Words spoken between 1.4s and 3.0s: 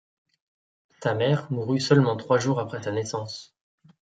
mourut seulement trois jours après sa